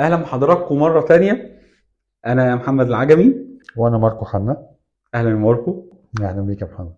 [0.00, 1.60] أهلا بحضراتكم مرة تانية.
[2.26, 3.34] أنا محمد العجمي.
[3.76, 4.66] وأنا ماركو حنا
[5.14, 5.90] أهلا يا ماركو.
[6.20, 6.94] أهلا بيك يا محمد.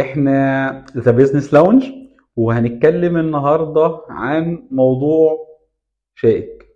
[0.00, 1.90] إحنا The Business Lounge
[2.36, 5.48] وهنتكلم النهارده عن موضوع
[6.14, 6.66] شائك.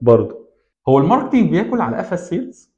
[0.00, 0.48] برضه
[0.88, 2.74] هو ال marketing بياكل على قفا ال sales؟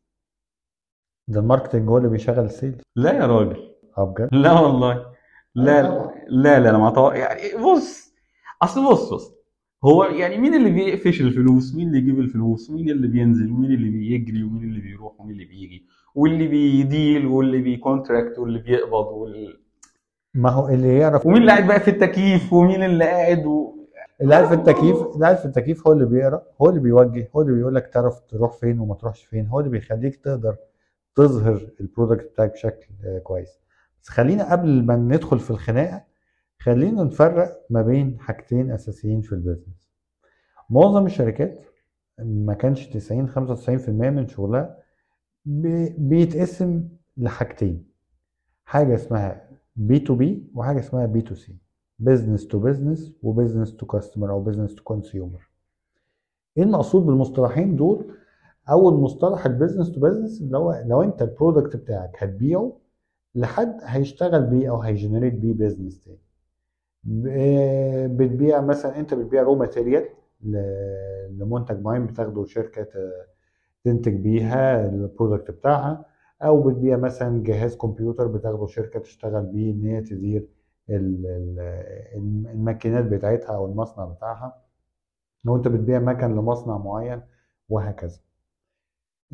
[1.29, 2.81] ده ال marketing هو اللي بيشغل ال sales.
[2.97, 3.75] لا يا راجل.
[3.99, 5.07] آه بجد؟ لا والله.
[5.55, 6.15] لا طبعا.
[6.29, 7.15] لا لا أنا ما طبعا.
[7.15, 8.15] يعني بص
[8.63, 9.40] أصل بص بص.
[9.85, 13.91] هو يعني مين اللي بيقفش الفلوس؟ مين اللي يجيب الفلوس؟ مين اللي بينزل؟ ومين اللي
[13.91, 19.07] بيجري؟ ومين اللي بيروح؟ ومين اللي بيجي؟ واللي بي deal؟ واللي بي contract واللي بيقبض؟
[19.13, 19.61] وال...
[20.35, 23.77] ما هو اللي يعرف ومين اللي قاعد بقى في التكييف؟ ومين اللي قاعد و...
[24.21, 27.41] اللي قاعد في التكييف اللي قاعد في التكييف هو اللي بيقرأ هو اللي بيوجه هو
[27.43, 30.57] اللي بيقول لك تعرف تروح فين وما تروحش فين هو اللي بيخليك تقدر
[31.15, 32.87] تظهر ال product بتاعك بشكل
[33.23, 33.49] كويس.
[34.03, 36.05] بس خلينا قبل ما ندخل في الخناقة
[36.61, 39.91] خلينا نفرق ما بين حاجتين أساسيين في ال business
[40.71, 41.65] معظم الشركات
[42.19, 44.77] ما كانش 90 95% من شغلها
[45.45, 47.87] بي- بيتقسم لحاجتين.
[48.65, 51.57] حاجة اسمها B to B وحاجة اسمها B to C.
[51.99, 55.49] business to business و business to customer أو business to consumer
[56.57, 58.15] إيه المقصود بالمصطلحين دول؟
[58.71, 62.77] أول مصطلح ال business to business اللي هو لو أنت ال product بتاعك هتبيعه
[63.35, 66.19] لحد هيشتغل بيه أو ه generate بيه business تاني.
[67.05, 70.09] بتبيع مثلا أنت بتبيع raw material
[71.31, 72.87] لمنتج معين بتاخده شركة
[73.85, 76.05] تنتج بيها ال product بتاعها
[76.43, 80.49] أو بتبيع مثلا جهاز كمبيوتر بتاخده شركة تشتغل بيه إن هي تدير
[80.91, 84.63] ال- ال- الماكينات بتاعتها أو المصنع بتاعها.
[85.45, 87.23] لو أنت بتبيع مكن لمصنع معين
[87.69, 88.19] وهكذا.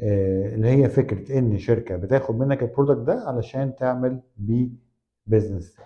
[0.03, 4.69] آه، اللي هي فكرة إن شركة بتاخد منك ال product ده علشان تعمل بيه
[5.27, 5.77] business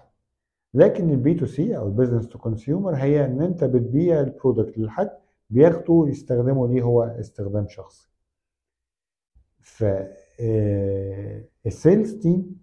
[0.75, 4.28] لكن ال B to C أو ال business to consumer هي إن أنت بتبيع ال
[4.28, 5.11] product لحد
[5.51, 8.09] بياخده يستخدمه ليه هو استخدام شخصي.
[9.61, 9.85] ف
[11.67, 12.61] ال sales team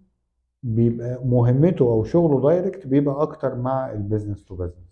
[0.62, 4.88] بيبقى مهمته أو شغله direct بيبقى أكتر مع ال business to business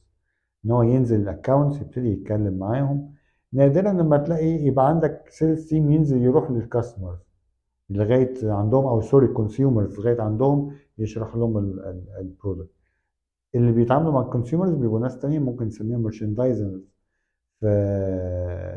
[0.65, 3.15] إن هو ينزل ال accounts يبتدي يتكلم معاهم.
[3.53, 7.19] نادرا لما تلاقي يبقى عندك sales team ينزل يروح لل customers
[7.91, 11.59] لغاية عندهم أو sorry consumers لغاية عندهم يشرح لهم
[12.21, 12.75] ال product
[13.56, 16.88] اللي بيتعاملوا مع ال consumers بيبقوا ناس تانية ممكن نسميهم merchandisers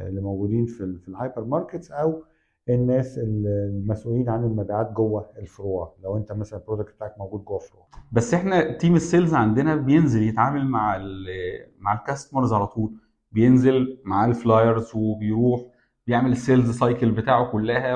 [0.08, 2.24] اللي موجودين في في ال hyper markets أو
[2.70, 5.96] الناس المسؤولين عن المبيعات جوه الفروع.
[6.04, 9.76] لو أنت مثلا ال product بتاعك موجود جوه فروع بس إحنا team ال sales عندنا
[9.76, 10.98] بينزل يتعامل مع
[11.80, 12.94] مع ال customers على طول.
[13.32, 15.62] بينزل مع ال flyers وبيروح
[16.08, 17.96] بيعمل ال sales cycle بتاعه كلها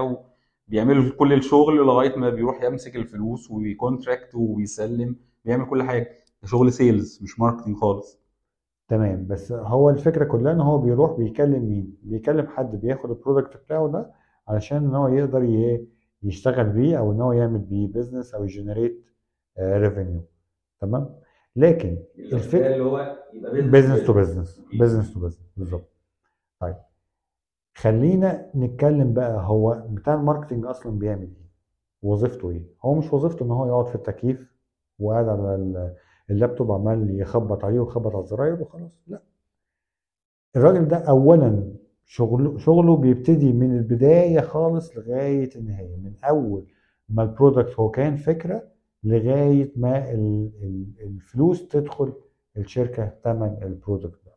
[0.67, 6.22] وبيعمل كل الشغل لغاية ما بيروح يمسك الفلوس وي contract ويسلم بيعمل كل حاجة.
[6.45, 8.19] شغل sales مش marketing خالص.
[8.87, 9.27] تمام.
[9.27, 13.87] بس هو الفكرة كلها إن هو بيروح بيكلم مين؟ بيكلم حد بياخد ال product بتاعه
[13.87, 14.11] ده
[14.47, 15.43] علشان إن هو يقدر
[16.23, 19.05] يشتغل بيه أو إن هو يعمل بيه business أو ي generate
[19.59, 20.21] revenue
[20.81, 21.15] تمام؟
[21.55, 25.89] لكن الفكرة اللي هو يبقى business to business business to business بالظبط.
[26.59, 26.75] طيب.
[27.75, 31.49] خلينا نتكلم بقى هو بتاع ال marketing أصلا بيعمل إيه؟
[32.01, 34.53] وظيفته إيه؟ هو مش وظيفته إن هو يقعد في التكييف
[34.99, 35.95] وقاعد على ال-
[36.29, 38.99] اللابتوب عمال يخبط عليه ويخبط على الزراير وخلاص.
[39.07, 39.21] لا.
[40.55, 41.73] الراجل ده اولا
[42.05, 46.65] شغله شغله بيبتدي من البداية خالص لغاية النهاية من أول
[47.09, 48.63] ما ال product هو كان فكرة
[49.03, 52.13] لغاية ما ال- ال- الفلوس تدخل
[52.57, 54.31] الشركة ثمن ال product ده.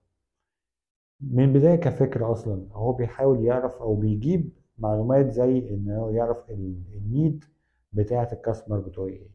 [1.21, 6.83] من البدايه كفكرة أصلا هو بيحاول يعرف أو بيجيب معلومات زي إن هو يعرف ال-
[6.95, 7.45] need
[7.93, 9.29] بتاعة ال customer بتوعي إيه.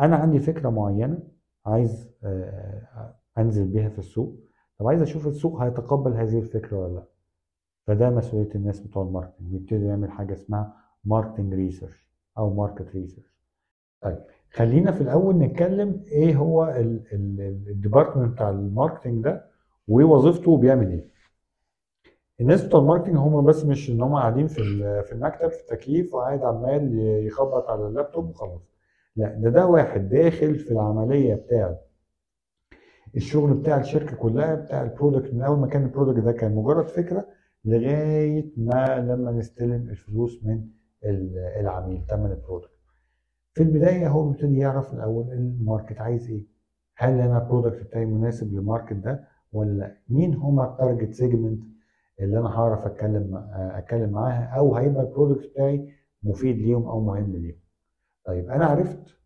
[0.00, 1.18] أنا عندي فكرة معينة
[1.70, 4.36] عايز آه، أنزل بيها في السوق.
[4.78, 7.04] طب عايز أشوف السوق هيتقبل هذه الفكرة ولا لأ.
[7.86, 13.34] فده مسؤولية الناس بتوع ال marketing بيبتدي يعمل حاجة اسمها marketing research أو market research
[14.00, 14.18] طيب
[14.52, 16.74] خلينا في الأول نتكلم إيه هو
[17.12, 19.44] ال department بتاع ال marketing ده
[19.88, 21.10] ووظيفته وبيعمل إيه.
[22.40, 24.62] الناس بتوع ال marketing هم بس مش إن هم قاعدين في
[25.02, 28.60] في المكتب في التكييف وقاعد عمال يخبط على اللابتوب وخلاص.
[29.16, 31.80] لا ده ده واحد داخل في العملية بتاعت
[33.16, 35.34] الشغل بتاع الشركة كلها بتاع ال product.
[35.34, 37.26] من أول ما كان ال product ده كان مجرد فكرة
[37.64, 40.66] لغاية ما لما نستلم الفلوس من
[41.04, 42.70] ال- العميل ثمن ال product.
[43.54, 46.46] في البداية هو بيبتدي يعرف الأول ال market عايز إيه.
[46.96, 51.14] هل أنا ال product بتاعي مناسب لل market ده ولا لأ؟ مين هما ال target
[51.14, 51.62] segment
[52.20, 55.88] اللي أنا هعرف أتكلم أتكلم معاها؟ أو هيبقى ال product بتاعي
[56.22, 57.56] مفيد ليهم أو مهم ليهم؟
[58.30, 59.16] طيب أنا عرفت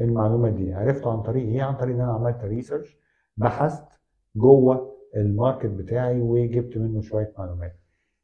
[0.00, 2.96] المعلومة دي عرفته عن طريق إيه؟ عن طريق إن أنا عملت research
[3.36, 4.00] بحثت
[4.36, 7.76] جوه ال market بتاعي وجبت منه شوية معلومات.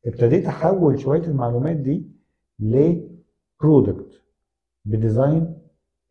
[0.07, 2.11] ابتديت أحول شوية المعلومات دي
[2.59, 4.23] ل product
[4.85, 5.59] ب design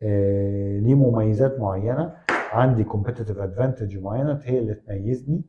[0.01, 5.43] آه ليه مميزات معينة عندي competitive advantage معينة هي اللي تميزني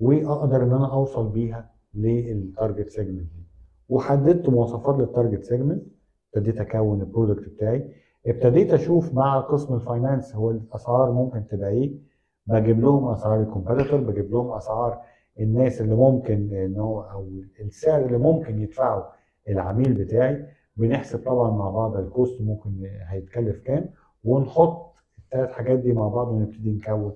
[0.00, 3.46] وأقدر إن أنا أوصل بيها لل target segment دي.
[3.88, 5.95] وحددت مواصفات لل target segment
[6.36, 7.90] ابتديت اكون ال product بتاعي.
[8.26, 11.98] ابتديت أشوف مع قسم ال finance هو الاسعار ممكن تبقى إيه.
[12.46, 14.98] بجيب لهم اسعار ال competitor بجيب لهم اسعار
[15.40, 17.28] الناس اللي ممكن ان هو أو
[17.60, 19.12] السعر اللي ممكن يدفعه
[19.48, 20.46] العميل بتاعي.
[20.76, 22.70] بنحسب طبعا مع بعض ال cost ممكن
[23.08, 23.88] هيتكلف كام
[24.24, 27.12] ونحط الثلاث حاجات دي مع بعض ونبتدي نكون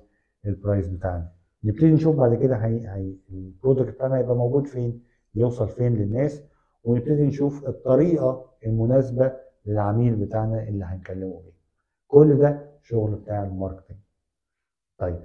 [0.47, 1.29] ال price بتاعنا.
[1.65, 5.01] نبتدي نشوف بعد كده هي, هي ال product بتاعنا هيبقى موجود فين
[5.35, 6.50] يوصل فين للناس.
[6.85, 9.33] ونبتدي نشوف الطريقة المناسبة
[9.67, 11.53] للعميل بتاعنا اللي هنكلمه بيه.
[12.09, 13.97] كل ده شغل بتاع ال marketing
[14.99, 15.21] طيب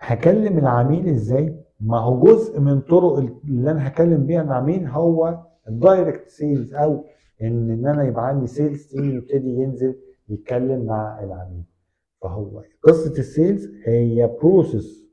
[0.00, 5.77] هكلم العميل إزاي؟ ما هو جزء من طرق اللي أنا هكلم بيها العميل هو ال
[5.77, 7.04] direct sales أو
[7.42, 9.96] إن إن أنا يبقى عندي sales team يبتدي ينزل
[10.28, 11.64] يتكلم مع العميل.
[12.22, 15.06] فهو قصة ال sales هي process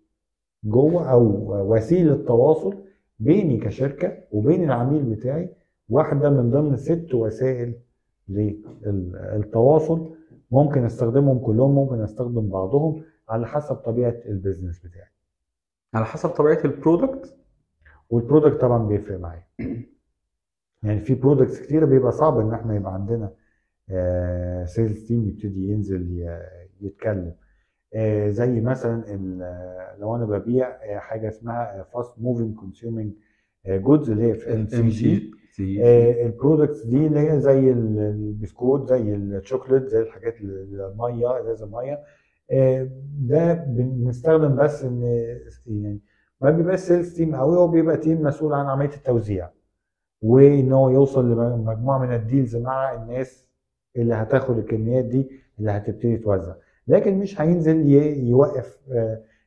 [0.63, 1.21] جوه أو
[1.75, 2.83] وسيلة تواصل
[3.19, 5.49] بيني كشركة وبين العميل بتاعي
[5.89, 7.79] واحدة من ضمن ست وسائل
[8.29, 10.15] للتواصل
[10.51, 15.11] ممكن أستخدمهم كلهم ممكن أستخدم بعضهم على حسب طبيعة ال business بتاعي.
[15.93, 17.37] على حسب طبيعة ال product
[18.09, 19.43] وال product طبعا بيفرق معايا.
[20.83, 23.33] يعني في products كتيرة بيبقى صعب إن إحنا يبقى عندنا
[24.65, 26.27] sales team يبتدي ينزل
[26.81, 27.33] يتكلم.
[28.29, 29.03] زي مثلا
[29.99, 33.13] لو أنا ببيع حاجة اسمها fast moving consuming
[33.67, 35.31] goods اللي هي FMCG
[36.25, 37.07] ال products دي.
[37.07, 41.99] اللي هي زي البسكوت زي الشوكليت زي الحاجات المية ازاز الميه
[43.19, 45.01] ده بنستخدم بس إن
[45.67, 46.01] يعني
[46.41, 49.49] ما بيبقاش sales team قوي هو بيبقى تيم مسؤول عن عملية التوزيع.
[50.21, 53.47] وإن هو يوصل لمجموعة من ال dealers مع الناس
[53.95, 55.29] اللي هتاخد الكميات دي
[55.59, 56.53] اللي هتبتدي توزع.
[56.87, 57.89] لكن مش هينزل
[58.27, 58.79] يوقف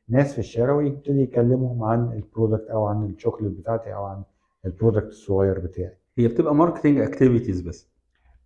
[0.09, 4.23] ناس في الشارع ويبتدي يكلمهم عن ال product أو عن الشوكليت بتاعتي أو عن
[4.65, 5.97] ال product الصغير بتاعي.
[6.17, 7.89] هي بتبقى marketing activities بس.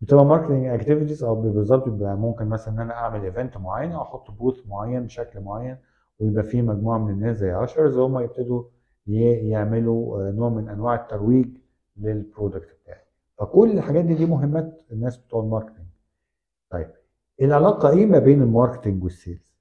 [0.01, 4.31] بتبقى marketing activities أو بالظبط بيبقى ممكن مثلا إن أنا أعمل event معين أو أحط
[4.31, 5.77] booth معين بشكل معين
[6.19, 8.63] ويبقى فيه مجموعة من الناس زي ushers هم يبتدوا
[9.07, 11.57] يعملوا نوع من أنواع الترويج
[11.97, 13.01] لل product بتاعي.
[13.37, 15.85] فكل الحاجات دي دي مهمات الناس بتوع ال marketing
[16.69, 16.87] طيب
[17.41, 19.55] العلاقة إيه ما بين ال marketing وال sales؟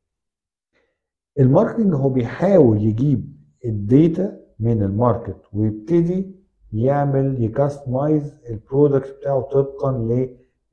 [1.41, 6.35] ال marketing هو بيحاول يجيب ال data من ال market ويبتدي
[6.73, 9.93] يعمل ي customize ال product بتاعه طبقا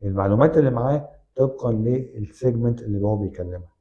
[0.04, 3.72] للمعلومات اللي معاه طبقا لل segment اللي هو بيكلمها.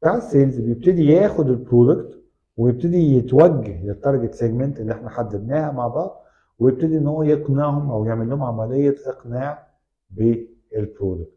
[0.00, 2.18] بتاع ال sales بيبتدي ياخد ال product
[2.56, 6.22] ويبتدي يتوجه لل target segment اللي إحنا حددناها مع بعض
[6.58, 9.66] ويبتدي إن هو يقنعهم أو يعمل لهم عملية إقناع
[10.10, 11.32] بال product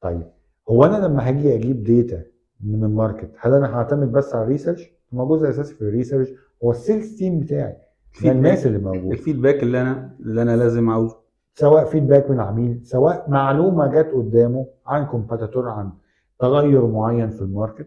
[0.00, 0.30] طيب
[0.68, 2.22] هو أنا لما هاجي أجيب data
[2.60, 5.87] من ال market هل أنا هعتمد بس على ال research؟ ما جزء أساسي في ال
[5.87, 6.28] research
[6.64, 7.76] هو ال sales team بتاعي
[8.24, 9.12] الناس اللي موجودة.
[9.12, 11.16] ال feedback اللي أنا اللي أنا لازم عاوزه
[11.54, 15.92] سواء feedback من العميل سواء معلومة جت قدامه عن competitor عن
[16.38, 17.86] تغير معين في ال market.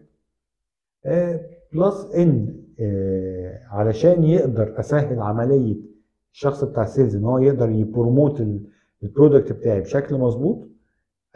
[1.72, 5.76] Plus إن آه علشان يقدر أسهل عملية
[6.32, 8.42] الشخص بتاع ال sales إن هو يقدر ي promote
[9.02, 10.68] ال product بتاعي بشكل مظبوط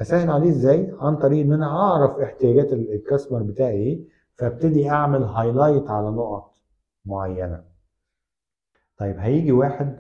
[0.00, 5.23] أسهل عليه إزاي؟ عن طريق إن أنا أعرف احتياجات ال customer بتاعي إيه فأبتدي أعمل
[5.23, 6.54] highlight على نقط
[7.04, 7.64] معينة.
[8.97, 9.97] طيب هيجي واحد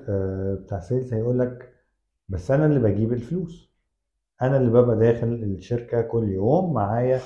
[0.64, 1.72] بتاع sales هيقول لك
[2.28, 3.70] بس أنا اللي بجيب الفلوس.
[4.42, 7.20] أنا اللي ببقى داخل الشركة كل يوم معايا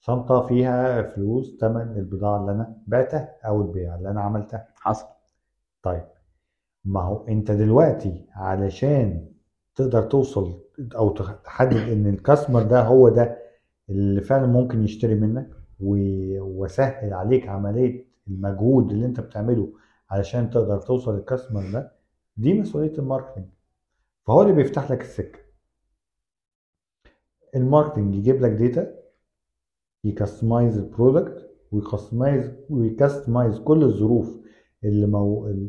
[0.00, 4.68] شنطة فيها فلوس تمن البضاعة اللي أنا بعتها أو البيع اللي أنا عملتها.
[4.74, 5.06] حصل.
[5.82, 6.04] طيب
[6.84, 9.28] ما هو أنت دلوقتي علشان
[9.74, 10.61] تقدر توصل
[10.96, 11.10] أو
[11.44, 13.38] تحدد إن الكاستمر ده هو ده
[13.90, 15.50] اللي فعلا ممكن يشتري منك
[15.80, 19.72] وسهل عليك عملية المجهود اللي أنت بتعمله
[20.10, 21.92] علشان تقدر توصل لل customer ده
[22.36, 23.44] دي مسؤولية ال marketing
[24.26, 25.38] فهو اللي بيفتح لك السكة.
[27.56, 28.94] ال marketing يجيب لك داتا
[30.04, 34.40] يكستمايز البرودكت ويكستمايز ويكستمايز كل الظروف
[34.84, 35.04] اللي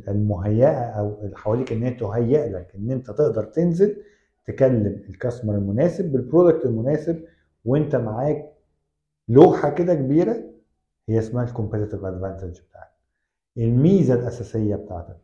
[0.08, 3.98] المهيئة أو اللي حواليك إن هي تهيئ لك إن أنت تقدر تنزل
[4.46, 7.24] تكلم ال customer المناسب بال product المناسب
[7.66, 8.54] وانت معاك
[9.28, 10.44] لوحة كده كبيرة
[11.10, 12.92] هي اسمها ال competitive advantage بتاعك.
[13.58, 15.18] الميزة الأساسية بتاعتك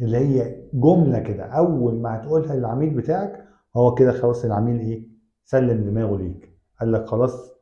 [0.00, 5.02] اللي هي جملة كده أول ما هتقولها للعميل بتاعك هو كده خلاص العميل إيه؟
[5.44, 6.58] سلم دماغه ليك.
[6.80, 7.52] قال لك خلاص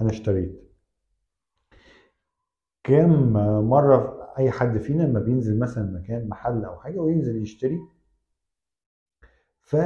[0.00, 0.60] أنا اشتريت.
[2.84, 3.32] كم
[3.68, 7.78] مرة أي حد فينا لما بينزل مثلا مكان محل أو حاجة وينزل يشتري
[9.70, 9.76] ف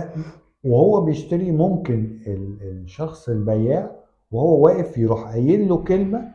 [0.65, 3.97] وهو بيشتري ممكن ال- الشخص البياع
[4.31, 6.33] وهو واقف يروح قايل له كلمة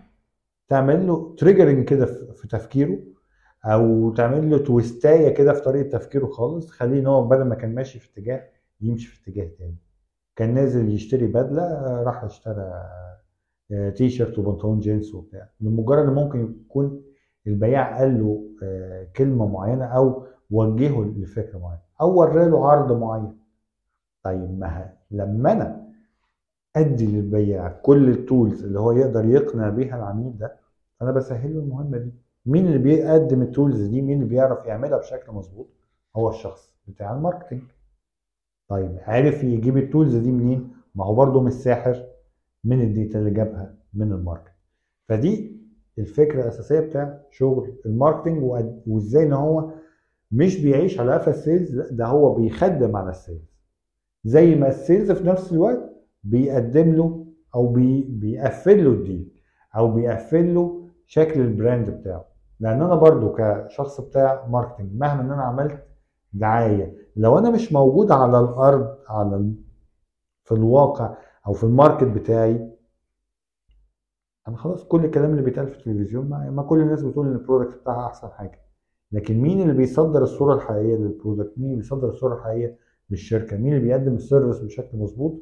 [0.67, 2.99] تعمل له triggering كده في تفكيره
[3.65, 7.55] أو تعمل له twist ايه كده في طريقة تفكيره خالص تخليه إن هو بدل ما
[7.55, 8.43] كان ماشي في اتجاه
[8.81, 9.75] يمشي في اتجاه تاني.
[10.35, 12.73] كان نازل يشتري بدلة آه، راح اشترى
[13.71, 15.49] آه، تي شيرت وبنطلون جينز وبتاع.
[15.61, 17.01] لمجرد إن ممكن يكون
[17.47, 23.38] البياع قال له آه، كلمة معينة أو وجهه لفكرة معينة أو وراله عرض معين.
[24.23, 25.89] طيب ما لما أنا
[26.75, 30.55] أدي للبياع كل ال tools اللي هو يقدر يقنع بيها العميل ده
[31.01, 32.13] أنا بسهل له المهمة دي.
[32.45, 35.67] مين اللي بيقدم ال tools دي؟ مين اللي بيعرف يعملها بشكل مظبوط؟
[36.15, 37.61] هو الشخص بتاع ال marketing
[38.67, 42.05] طيب عرف يجيب ال tools دي منين؟ ما هو برضه مش ساحر.
[42.63, 44.51] من ال data اللي جابها؟ من ال market.
[45.09, 45.59] فدي
[45.97, 48.43] الفكرة الأساسية بتاع شغل ال marketing
[48.87, 49.71] وإزاي إن هو
[50.31, 53.48] مش بيعيش على قفا ال sales لأ ده هو بيخدم على ال sales.
[54.23, 55.89] زي ما ال sales في نفس الوقت
[56.23, 59.31] بيقدم له أو بي بيقفل له ال deal
[59.75, 62.25] أو بيقفل له شكل ال brand بتاعه.
[62.59, 65.83] لأن أنا برضو كشخص بتاع marketing مهما إن أنا عملت
[66.33, 69.51] دعاية لو أنا مش موجود على الأرض على
[70.43, 72.69] في الواقع أو في ال market بتاعي
[74.47, 77.39] أنا خلاص كل الكلام اللي بيتقال في التلفزيون ما, ما كل الناس بتقول إن ال
[77.39, 78.59] product بتاعها أحسن حاجة.
[79.11, 82.77] لكن مين اللي بيصدر الصورة الحقيقية لل product مين اللي بيصدر الصورة الحقيقية؟
[83.11, 85.41] للشركه مين اللي بيقدم ال service بشكل مظبوط؟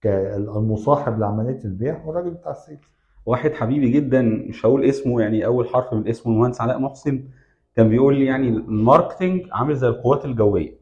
[0.00, 2.80] كالمصاحب لعملية البيع هو الراجل بتاع ال sales.
[3.26, 7.24] واحد حبيبي جدا مش هقول اسمه يعني أول حرف من اسمه المهندس علاء محسن
[7.76, 10.78] كان بيقول لي يعني ال marketing عامل زي القوات الجوية.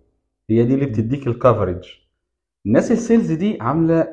[0.51, 1.85] هي دي اللي بتديك ال coverage
[2.67, 4.09] الناس ال sales دي عاملة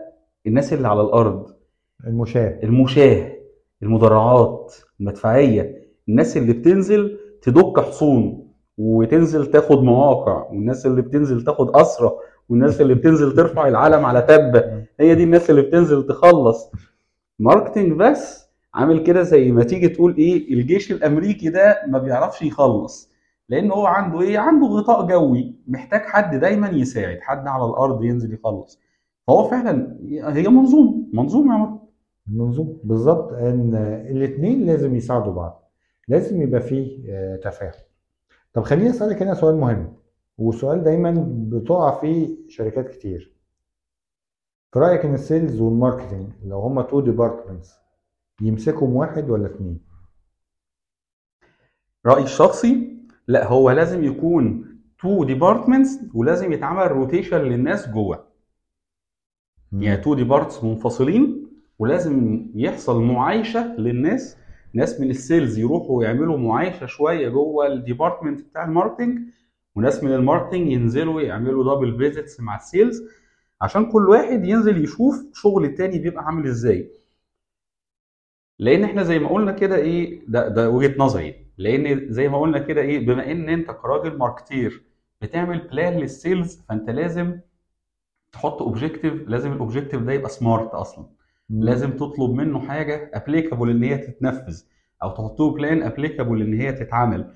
[0.48, 1.54] الناس اللي على الأرض.
[2.08, 2.60] المشاة.
[2.64, 3.32] المشاة
[3.84, 5.88] المدرعات المدفعية.
[6.10, 8.51] الناس اللي بتنزل تدك حصون.
[8.78, 12.12] وتنزل تاخد مواقع والناس اللي بتنزل تاخد اسرى
[12.50, 16.72] والناس اللي بتنزل ترفع العلم على تبة هي دي الناس اللي بتنزل تخلص.
[17.40, 23.12] ماركتنج بس عامل كده زي ما تيجي تقول إيه الجيش الأمريكي ده ما بيعرفش يخلص
[23.50, 28.34] لأن هو عنده إيه عنده غطاء جوي محتاج حد دايما يساعد حد على الأرض ينزل
[28.34, 28.80] يخلص.
[29.28, 31.82] فهو فعلا هي منظومة منظومة يا مرة.
[32.30, 33.76] المنظوم بالظبط إن
[34.10, 35.72] الاثنين لازم يساعدوا بعض
[36.08, 37.72] لازم يبقى فيه آه، تفاهم.
[38.54, 39.94] طب خليني أسألك هنا سؤال مهم
[40.38, 43.36] وسؤال دايما بتقع فيه شركات كتير.
[44.72, 47.74] في رأيك إن ال sales وال marketing لو هما two departments
[48.42, 49.80] يمسكهم واحد ولا اتنين؟
[52.06, 54.66] رأيي الشخصي لا هو لازم يكون
[55.00, 58.28] two departments ولازم يتعمل rotation للناس جوه.
[59.72, 61.48] يعني two departments منفصلين
[61.80, 64.38] ولازم يحصل معايشة للناس
[64.74, 69.20] ناس من ال sales يروحوا يعملوا معايشة شوية جوه ال department بتاع ال marketing
[69.76, 73.02] وناس من ال marketing ينزلوا يعملوا double visits مع ال sales
[73.62, 76.92] عشان كل واحد ينزل يشوف شغل التاني بيبقى عامل إزاي.
[78.60, 81.46] لأن إحنا زي ما قلنا كده إيه ده ده وجهة نظري.
[81.58, 84.84] لأن زي ما قلنا كده إيه بما إن أنت كراجل marketer
[85.22, 87.40] بتعمل plan لل sales فأنت لازم
[88.32, 91.06] تحط objective لازم ال objective ده يبقى SMART أصلا.
[91.52, 94.62] لازم تطلب منه حاجة applicable إن هي تتنفذ
[95.04, 97.34] أو تحط له plan applicable إن هي تتعمل.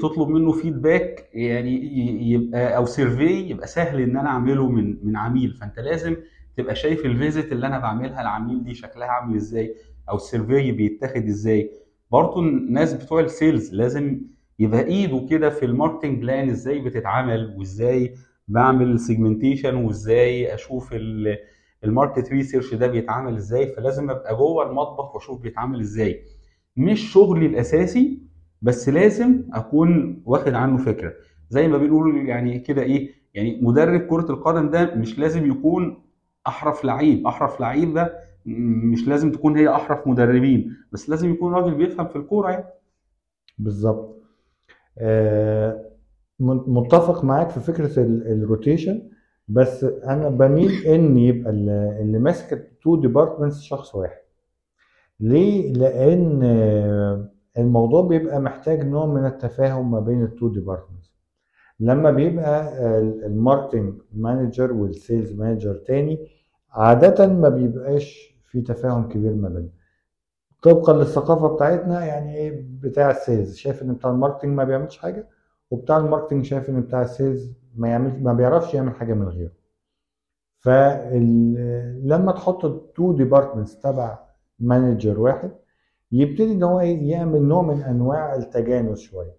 [0.00, 1.98] تطلب منه feedback يعني
[2.32, 5.52] يبقى أو survey يبقى سهل إن أنا أعمله من من عميل.
[5.52, 6.16] فأنت لازم
[6.56, 9.74] تبقى شايف ال visit اللي أنا بعملها للعميل دي شكلها عامل إزاي
[10.10, 11.70] أو ال survey بيتاخد إزاي.
[12.12, 14.20] برضه الناس بتوع ال sales لازم
[14.58, 18.14] يبقى إيده كده في ال marketing plan إزاي بتتعمل وإزاي
[18.48, 21.38] بعمل segmentation وإزاي أشوف ال-
[21.84, 26.22] ال market research ده بيتعمل إزاي فلازم ابقى جوه المطبخ واشوف بيتعمل إزاي.
[26.76, 28.22] مش شغلي الأساسي
[28.62, 31.12] بس لازم أكون واخد عنه فكرة.
[31.48, 36.02] زي ما بنقول يعني كده إيه يعني مدرب كرة القدم ده مش لازم يكون
[36.46, 37.26] أحرف لعيب.
[37.26, 42.16] أحرف لعيب ده مش لازم تكون هي أحرف مدربين بس لازم يكون راجل بيفهم في
[42.16, 42.64] الكورة يعني.
[43.58, 44.22] بالظبط.
[44.98, 45.90] آه،
[46.40, 49.02] متفق معاك في فكرة ال- ال rotation
[49.48, 51.68] بس أنا بميل إن يبقى ال-
[52.00, 54.18] اللي ماسك ال two departments شخص واحد.
[55.20, 56.42] ليه؟ لأن
[57.58, 61.16] الموضوع بيبقى محتاج نوع من التفاهم ما بين ال two departments
[61.80, 62.78] لما بيبقى
[63.26, 66.28] ال marketing manager وال sales manager تاني
[66.70, 69.70] عادة ما بيبقاش في تفاهم كبير ما بينهم.
[70.62, 74.98] طبقا للثقافة بتاعتنا يعني إيه؟ بتاع ال sales شايف إن بتاع ال marketing ما بيعملش
[74.98, 75.28] حاجة
[75.70, 79.28] وبتاع ال marketing شايف إن بتاع ال sales ما يعمل ما بيعرفش يعمل حاجة من
[79.28, 79.52] غيره.
[80.60, 84.18] فلما تحط ال two departments تبع
[84.58, 85.50] manager واحد
[86.12, 89.36] يبتدي إن هو يعمل نوع من أنواع التجانس شوية.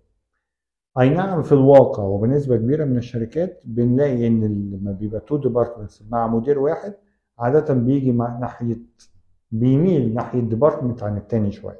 [1.00, 6.28] أي نعم في الواقع وبنسبة كبيرة من الشركات بنلاقي إن لما بيبقى two departments مع
[6.28, 6.94] مدير واحد
[7.40, 8.78] عادة بيجي مع ناحيه
[9.52, 11.80] بيميل ناحية department عن التاني شوية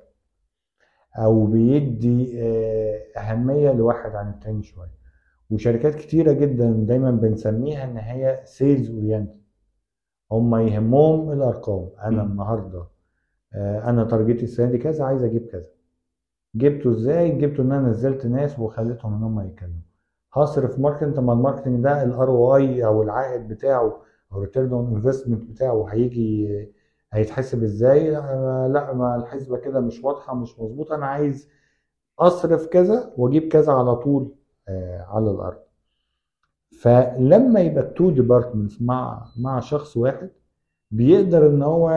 [1.18, 4.97] أو بيدي آه، أهمية لواحد عن التاني شوية.
[5.50, 9.38] وشركات كتيرة جدا دايما بنسميها إن هي sales oriented
[10.32, 11.90] هم يهمهم الأرقام.
[12.04, 12.32] أنا مم.
[12.32, 12.84] النهارده
[13.54, 15.68] آه، أنا target ي السنة دي كذا عايز أجيب كذا.
[16.56, 19.82] جبته إزاي؟ جبته إن أنا نزلت ناس وخليتهم إن هم يتكلموا.
[20.34, 24.02] هصرف marketing طب ما ال marketing ده ال ROI أو العائد بتاعه
[24.34, 26.48] أو return on investment بتاعه هيجي
[27.14, 28.12] هيتحسب إزاي؟
[28.70, 30.96] لا ما الحسبة كده مش واضحة مش مظبوطة.
[30.96, 31.50] أنا عايز
[32.20, 34.32] أصرف كذا وأجيب كذا على طول.
[35.08, 35.58] على الأرض
[36.82, 40.30] فلما يبقى ال two departments مع مع شخص واحد
[40.92, 41.90] بيقدر إن هو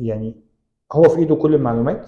[0.00, 0.36] يعني
[0.92, 2.06] هو في إيده كل المعلومات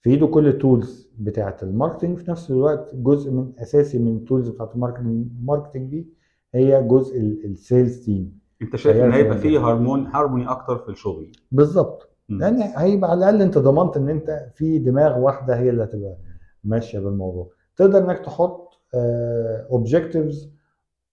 [0.00, 4.16] في إيده كل ال tools بتاعة ال marketing في نفس الوقت جزء من أساسي من
[4.16, 6.08] ال tools بتاعة ال marketing ال marketing دي
[6.54, 9.58] هي جزء ال sales team أنت شايف إن هيبقى فيه.
[9.68, 12.08] harmon harmony أكتر في الشغل بالظبط.
[12.28, 16.16] لأن هيبقى على الأقل أنت ضمنت إن أنت في دماغ واحدة هي اللي هتبقى
[16.64, 20.50] ماشية بالموضوع تقدر إنك تحط objectives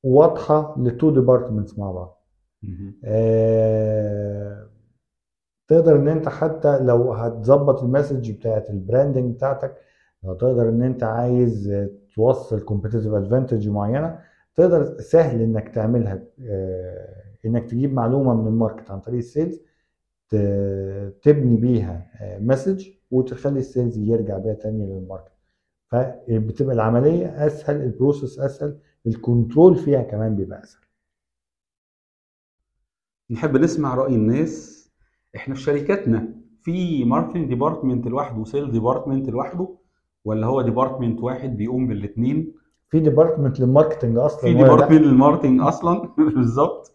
[0.03, 2.24] واضحة لل two departments مع بعض.
[3.05, 4.67] آه،
[5.67, 9.75] تقدر إن أنت حتى لو هتظبط ال message بتاعت ال branding بتاعتك
[10.24, 14.19] لو تقدر إن أنت عايز آه، توصل competitive advantage معينة
[14.55, 19.62] تقدر سهل إنك تعملها آه، إنك تجيب معلومة من ال market عن طريق ال sales
[21.22, 25.31] تبني بيها message وتخلي ال sales يرجع بيها تاني لل market
[25.91, 30.82] فبتبقى العملية أسهل ال process أسهل ال control فيها كمان بيبقى أسهل.
[33.32, 34.77] نحب نسمع رأي الناس.
[35.36, 39.70] إحنا في شركاتنا في marketing department لوحده و sales department لوحده
[40.25, 42.53] ولا هو department واحد بيقوم بالاثنين
[42.89, 46.10] في department لل marketing أصلا في؟ department لل marketing أصلا.
[46.36, 46.93] بالظبط.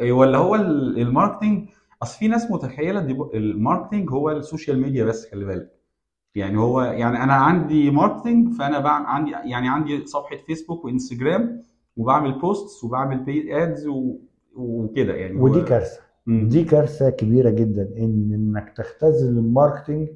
[0.00, 1.68] أي ولا هو ال- ال marketing
[2.02, 3.00] أصل في ناس متخيلة
[3.34, 5.81] ال marketing هو ال social media بس خلي بالك.
[6.34, 11.62] يعني هو يعني أنا عندي marketing فأنا بعمل عندي يعني عندي صفحة فيسبوك وإنستجرام
[11.96, 13.86] وبعمل posts وبعمل paid ads
[14.56, 16.00] وكده يعني هو- ودي كارثة.
[16.26, 16.48] مم.
[16.48, 20.08] دي كارثة كبيرة جدا ان إنك تختزل ال marketing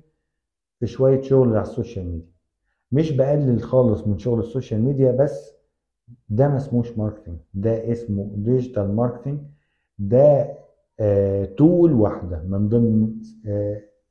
[0.80, 2.26] في شوية شغل على ال social media.
[2.92, 5.52] مش بقلل خالص من شغل ال social media بس
[6.28, 9.38] ده ما اسموش marketing ده اسمه digital marketing
[9.98, 10.48] ده
[11.00, 13.12] آه tool واحدة من ضمن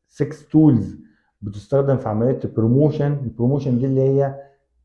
[0.08, 0.98] 6 tools
[1.46, 4.42] بتستخدم في عملية ال promotion ال promotion دي اللي هي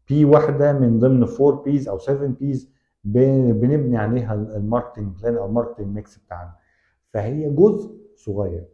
[0.09, 2.71] P واحدة من ضمن 4 Ps أو 7 Ps
[3.05, 6.53] بنبني عليها ال marketing plan أو ال marketing mix بتاعنا.
[7.13, 8.65] فهي جزء صغير.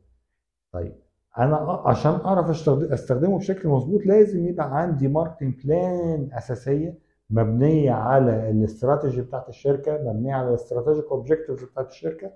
[0.73, 0.95] طيب
[1.39, 6.99] أنا عشان أعرف أستخدمه بشكل مظبوط لازم يبقى عندي marketing plan أساسية
[7.31, 12.31] مبنية على الاستراتيجي بتاعت الشركة مبنية على ال strategic objectives بتاعت الشركة.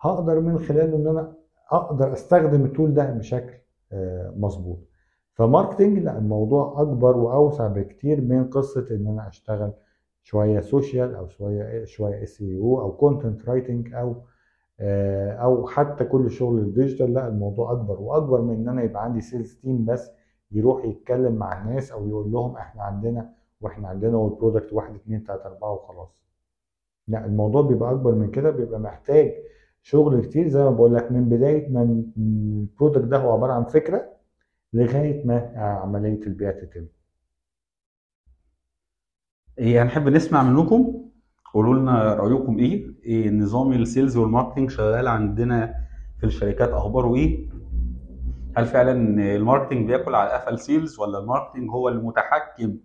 [0.00, 1.32] هقدر من خلاله إن أنا
[1.72, 3.52] أقدر أستخدم ال tool ده بشكل
[4.36, 4.78] مظبوط.
[5.34, 9.72] ف marketing لا الموضوع أكبر وأوسع بكتير من قصة إن أنا أشتغل
[10.22, 14.14] شوية social أو شوية شوية SEO أو content writing أو
[14.80, 19.04] آه، أو حتى كل شغل ال digital لا الموضوع أكبر وأكبر من إن أنا يبقى
[19.04, 20.10] عندي sales team بس
[20.52, 25.24] يروح يتكلم مع الناس أو يقول لهم إحنا عندنا وإحنا عندنا وال product واحد اتنين
[25.24, 26.08] تلاتة أربعة وخلاص.
[27.08, 29.34] لا الموضوع بيبقى أكبر من كده بيبقى محتاج
[29.82, 31.82] شغل كتير زي ما بقول لك من بداية ما
[32.16, 34.12] ال product ده هو عبارة عن فكرة
[34.72, 36.86] لغاية ما عملية البيع تتم.
[39.58, 41.04] إيه هنحب نسمع منكم
[41.54, 45.74] قولوا لنا رأيكم إيه؟ إيه نظام ال sales وال marketing شغال عندنا
[46.18, 47.48] في الشركات؟ أخباره إيه؟
[48.56, 48.92] هل فعلا
[49.36, 52.76] ال marketing بياكل على قفا ال sales ولا ال marketing هو المتحكم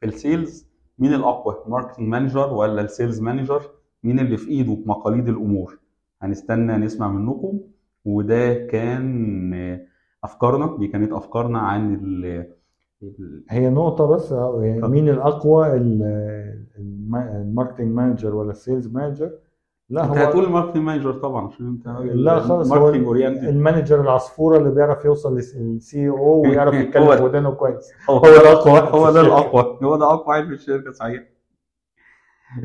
[0.00, 0.66] في ال sales؟
[0.98, 3.62] مين الأقوى ال marketing manager ولا ال sales manager؟
[4.02, 5.78] مين اللي في إيده مقاليد الأمور؟
[6.24, 7.60] هنستنى نسمع منكم
[8.04, 9.80] وده كان
[10.24, 12.46] أفكارنا دي كانت أفكارنا عن ال
[13.50, 14.88] هي نقطة بس آه، يعني.
[14.88, 19.30] مين الأقوى ال- الم- ال marketing manager ولا ال sales manager؟
[19.90, 24.00] لا أنت هو هتقول ال marketing manager طبعا عشان أنت لا خالص هو ال manager
[24.00, 29.10] العصفورة اللي بيعرف يوصل لل CEO ويعرف يتكلم ودانه كويس هو ده أقوى واحد هو
[29.12, 29.26] ده الشركة.
[29.38, 31.22] الأقوى هو ده أقوى عيب في الشركة صحيح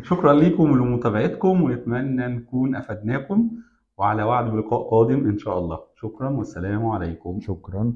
[0.03, 3.51] شكرا لكم لمتابعتكم ونتمنى نكون أفدناكم
[3.97, 5.79] وعلى وعد بلقاء قادم إن شاء الله.
[5.95, 7.39] شكرا والسلام عليكم.
[7.41, 7.93] شكرا.